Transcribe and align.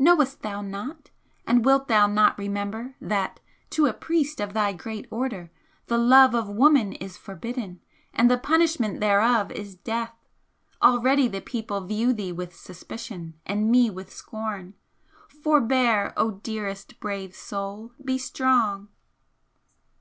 Knowest 0.00 0.42
thou 0.42 0.62
not, 0.62 1.10
and 1.46 1.64
wilt 1.64 1.86
thou 1.86 2.08
not 2.08 2.36
remember 2.36 2.96
that, 3.00 3.38
to 3.70 3.86
a 3.86 3.92
priest 3.92 4.40
of 4.40 4.52
thy 4.52 4.72
great 4.72 5.06
Order, 5.12 5.52
the 5.86 5.96
love 5.96 6.34
of 6.34 6.48
woman 6.48 6.94
is 6.94 7.16
forbidden, 7.16 7.80
and 8.12 8.28
the 8.28 8.36
punishment 8.36 8.98
thereof 8.98 9.52
is 9.52 9.76
death? 9.76 10.12
Already 10.82 11.28
the 11.28 11.40
people 11.40 11.82
view 11.82 12.12
thee 12.12 12.32
with 12.32 12.52
suspicion 12.52 13.34
and 13.46 13.70
me 13.70 13.88
with 13.88 14.12
scorn 14.12 14.74
forbear, 15.28 16.12
O 16.16 16.32
dearest, 16.32 16.98
bravest 16.98 17.40
soul! 17.40 17.92
be 18.04 18.18
strong!" 18.18 18.88